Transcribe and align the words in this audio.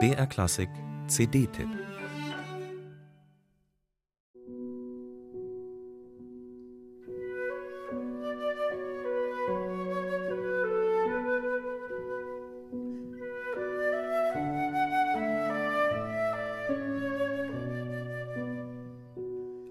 BR 0.00 0.26
Klassik 0.26 0.70
CD-Tipp 1.08 1.93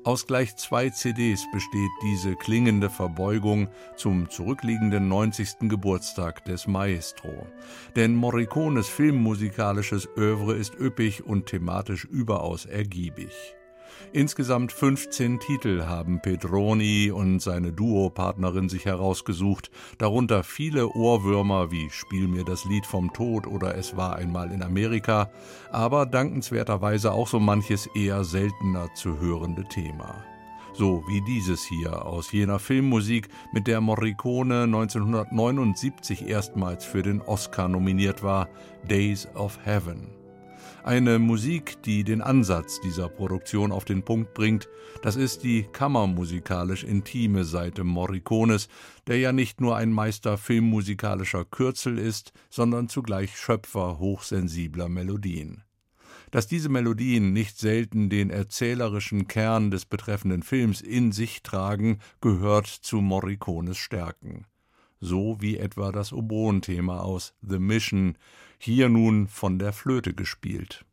Aus 0.06 0.28
gleich 0.28 0.58
zwei 0.58 0.90
CDs 0.90 1.46
besteht 1.54 1.92
diese 2.04 2.36
klingende 2.36 2.90
Verbeugung 2.90 3.70
zum 3.96 4.30
zurückliegenden 4.30 5.08
90. 5.08 5.70
Geburtstag 5.70 6.44
des 6.44 6.68
Maestro. 6.68 7.48
Denn 7.96 8.14
Morricones 8.14 8.90
filmmusikalisches 8.90 10.10
Övre 10.18 10.56
ist 10.56 10.78
üppig 10.78 11.24
und 11.26 11.46
thematisch 11.46 12.04
überaus 12.04 12.66
ergiebig. 12.66 13.56
Insgesamt 14.12 14.72
15 14.72 15.40
Titel 15.40 15.84
haben 15.84 16.22
Pedroni 16.22 17.12
und 17.12 17.40
seine 17.40 17.72
Duopartnerin 17.72 18.70
sich 18.70 18.86
herausgesucht, 18.86 19.72
darunter 19.98 20.44
viele 20.44 20.90
Ohrwürmer 20.90 21.72
wie 21.72 21.90
Spiel 21.90 22.28
mir 22.28 22.44
das 22.44 22.66
Lied 22.66 22.86
vom 22.86 23.12
Tod 23.14 23.48
oder 23.48 23.76
Es 23.76 23.98
war 23.98 24.16
einmal 24.16 24.52
in 24.52 24.62
Amerika, 24.62 25.32
aber 25.72 26.06
dankenswerterweise 26.06 27.12
auch 27.12 27.28
so 27.28 27.40
manches 27.40 27.88
eher 27.96 28.24
seltener 28.24 28.94
zu 28.94 29.20
hörende 29.20 29.64
Thema. 29.64 30.24
So 30.74 31.04
wie 31.08 31.22
dieses 31.22 31.64
hier 31.64 32.06
aus 32.06 32.32
jener 32.32 32.58
Filmmusik, 32.58 33.30
mit 33.52 33.68
der 33.68 33.80
Morricone 33.80 34.64
1979 34.64 36.28
erstmals 36.28 36.84
für 36.84 37.04
den 37.04 37.22
Oscar 37.22 37.68
nominiert 37.68 38.24
war, 38.24 38.50
Days 38.88 39.28
of 39.36 39.60
Heaven. 39.64 40.23
Eine 40.84 41.18
Musik, 41.18 41.82
die 41.84 42.04
den 42.04 42.22
Ansatz 42.22 42.82
dieser 42.82 43.08
Produktion 43.08 43.72
auf 43.72 43.86
den 43.86 44.04
Punkt 44.04 44.34
bringt, 44.34 44.68
das 45.02 45.16
ist 45.16 45.44
die 45.44 45.64
kammermusikalisch 45.64 46.84
intime 46.84 47.46
Seite 47.46 47.86
Morricones, 47.86 48.68
der 49.08 49.18
ja 49.18 49.32
nicht 49.32 49.62
nur 49.62 49.78
ein 49.78 49.92
Meister 49.92 50.38
filmmusikalischer 50.38 51.46
Kürzel 51.46 51.98
ist, 51.98 52.34
sondern 52.50 52.90
zugleich 52.90 53.38
Schöpfer 53.38 53.98
hochsensibler 53.98 54.90
Melodien. 54.90 55.64
Dass 56.32 56.48
diese 56.48 56.68
Melodien 56.68 57.32
nicht 57.32 57.58
selten 57.58 58.10
den 58.10 58.30
erzählerischen 58.30 59.30
Kern 59.30 59.72
des 59.72 59.86
betreffenden 59.86 60.44
Films 60.44 60.82
in 60.82 61.14
sich 61.14 61.44
tragen, 61.44 62.00
gehört 62.20 62.68
zu 62.68 62.98
Morricones 62.98 63.78
Stärken 63.78 64.48
so 65.04 65.38
wie 65.42 65.58
etwa 65.58 65.92
das 65.92 66.14
Oboenthema 66.14 67.00
aus 67.00 67.34
The 67.42 67.60
Mission, 67.60 68.18
hier 68.58 68.88
nun 68.88 69.28
von 69.28 69.60
der 69.60 69.74
Flöte 69.74 70.14
gespielt. 70.14 70.86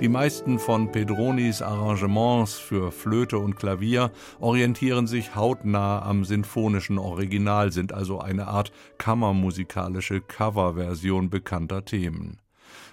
Die 0.00 0.08
meisten 0.08 0.58
von 0.58 0.90
Pedronis 0.90 1.60
Arrangements 1.60 2.54
für 2.54 2.90
Flöte 2.90 3.36
und 3.36 3.56
Klavier 3.56 4.10
orientieren 4.40 5.06
sich 5.06 5.34
hautnah 5.34 6.00
am 6.00 6.24
sinfonischen 6.24 6.96
Original, 6.96 7.70
sind 7.70 7.92
also 7.92 8.18
eine 8.18 8.46
Art 8.46 8.72
kammermusikalische 8.96 10.22
Coverversion 10.22 11.28
bekannter 11.28 11.84
Themen. 11.84 12.38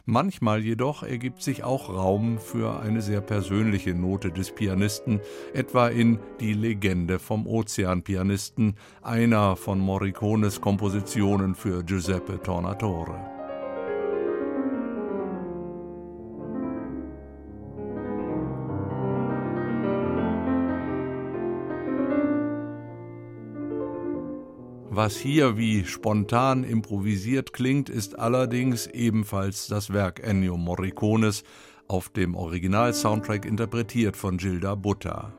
Manchmal 0.04 0.62
jedoch 0.62 1.02
ergibt 1.02 1.42
sich 1.42 1.64
auch 1.64 1.88
Raum 1.88 2.40
für 2.40 2.82
eine 2.82 3.02
sehr 3.02 3.22
persönliche 3.22 3.94
Note 3.94 4.30
des 4.30 4.52
Pianisten, 4.54 5.22
etwa 5.54 5.88
in 5.88 6.20
Die 6.42 6.54
Legende 6.54 7.20
vom 7.20 7.48
Ozeanpianisten, 7.48 8.76
einer 9.02 9.56
von 9.56 9.80
Morricones 9.80 10.60
Kompositionen 10.60 11.56
für 11.56 11.84
Giuseppe 11.84 12.42
Tornatore. 12.44 13.37
Was 24.98 25.16
hier 25.16 25.58
wie 25.58 25.86
spontan 25.86 26.64
improvisiert 26.64 27.54
klingt, 27.54 27.88
ist 27.88 28.18
allerdings 28.18 28.88
ebenfalls 28.88 29.68
das 29.68 29.94
Werk 29.94 30.24
Ennio 30.24 30.58
Morricones, 30.58 31.44
auf 31.88 32.10
dem 32.10 32.34
Original-Soundtrack 32.34 33.46
interpretiert 33.46 34.18
von 34.18 34.38
Gilda 34.38 34.74
Butta. 34.74 35.34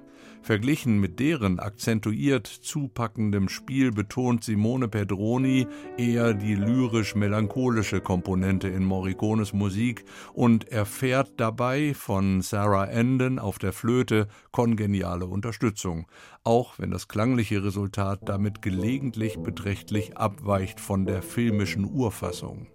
Verglichen 0.48 0.98
mit 0.98 1.20
deren 1.20 1.58
akzentuiert 1.58 2.46
zupackendem 2.46 3.50
Spiel 3.50 3.90
betont 3.92 4.44
Simone 4.44 4.88
Pedroni 4.88 5.66
eher 5.98 6.32
die 6.32 6.54
lyrisch-melancholische 6.54 8.00
Komponente 8.00 8.66
in 8.68 8.82
Morricones 8.82 9.52
Musik 9.52 10.06
und 10.32 10.66
erfährt 10.72 11.32
dabei 11.36 11.92
von 11.92 12.40
Sarah 12.40 12.86
Enden 12.86 13.38
auf 13.38 13.58
der 13.58 13.74
Flöte 13.74 14.26
kongeniale 14.50 15.26
Unterstützung, 15.26 16.06
auch 16.44 16.78
wenn 16.78 16.92
das 16.92 17.08
klangliche 17.08 17.62
Resultat 17.62 18.20
damit 18.24 18.62
gelegentlich 18.62 19.36
beträchtlich 19.40 20.16
abweicht 20.16 20.80
von 20.80 21.04
der 21.04 21.20
filmischen 21.20 21.84
Urfassung. 21.84 22.68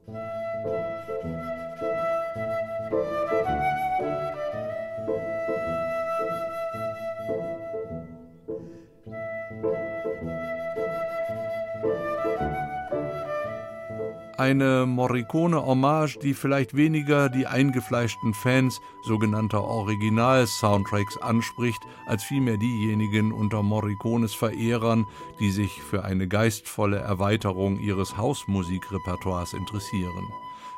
Eine 14.44 14.86
Morricone-Hommage, 14.86 16.20
die 16.20 16.34
vielleicht 16.34 16.76
weniger 16.76 17.30
die 17.30 17.48
eingefleischten 17.48 18.34
Fans 18.34 18.82
sogenannter 19.02 19.64
Original-Soundtracks 19.64 21.16
anspricht, 21.16 21.80
als 22.08 22.26
vielmehr 22.26 22.58
diejenigen 22.58 23.32
unter 23.32 23.64
Morricones 23.64 24.34
Verehrern, 24.34 25.06
die 25.40 25.50
sich 25.50 25.82
für 25.82 26.04
eine 26.04 26.28
geistvolle 26.28 26.98
Erweiterung 26.98 27.80
ihres 27.80 28.18
Hausmusikrepertoires 28.18 29.54
interessieren. 29.54 30.28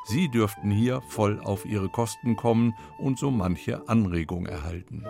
Sie 0.04 0.30
dürften 0.30 0.70
hier 0.70 1.02
voll 1.08 1.40
auf 1.40 1.66
ihre 1.66 1.90
Kosten 1.90 2.36
kommen 2.36 2.76
und 3.00 3.18
so 3.18 3.32
manche 3.32 3.90
Anregung 3.90 4.46
erhalten. 4.46 5.04